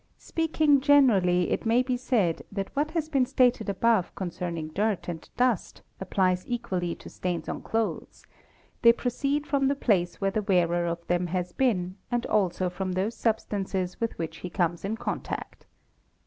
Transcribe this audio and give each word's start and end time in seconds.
Speaking 0.17 0.81
generally 0.81 1.51
it 1.51 1.63
may 1.63 1.83
be 1.83 1.95
said 1.95 2.41
that 2.51 2.75
what 2.75 2.89
has 2.89 3.07
been 3.07 3.27
stated 3.27 3.69
above 3.69 4.15
"concerning 4.15 4.69
dirt 4.69 5.07
and 5.07 5.29
dust 5.37 5.83
applies 5.99 6.43
equally 6.47 6.95
to 6.95 7.07
stains 7.07 7.47
on 7.47 7.61
clothes: 7.61 8.25
they 8.81 8.93
"proceed 8.93 9.45
from 9.45 9.67
the 9.67 9.75
place 9.75 10.19
where 10.19 10.31
the 10.31 10.41
wearer 10.41 10.87
of 10.87 11.05
them 11.05 11.27
has 11.27 11.51
been 11.53 11.97
and 12.09 12.25
also 12.25 12.67
from 12.67 12.93
those 12.93 13.13
substances 13.13 14.01
with 14.01 14.17
which 14.17 14.37
he 14.37 14.49
comes 14.49 14.83
in 14.83 14.97
contact. 14.97 15.67